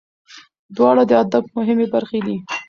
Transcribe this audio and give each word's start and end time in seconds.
دواړه 0.75 1.03
د 1.09 1.11
ادب 1.23 1.43
مهمې 1.57 1.87
برخې 1.93 2.19
دي. 2.25 2.35